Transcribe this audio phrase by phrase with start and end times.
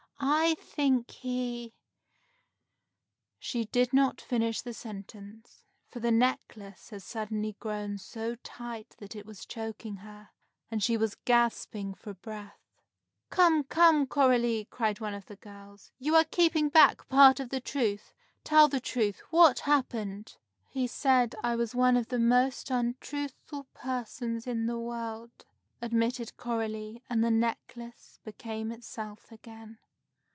[0.23, 1.73] I think he"
[3.39, 9.15] She did not finish the sentence, for the necklace had suddenly grown so tight that
[9.15, 10.29] it was choking her,
[10.69, 12.83] and she was gasping for breath.
[13.31, 15.91] "Come, come, Coralie!" cried one of the girls.
[15.97, 18.13] "You are keeping back part of the truth!
[18.43, 19.23] Tell the truth!
[19.31, 20.37] What happened?"
[20.67, 25.45] "He said I was one of the most untruthful persons in the world,"
[25.81, 29.79] admitted Coralie; and the necklace became itself again.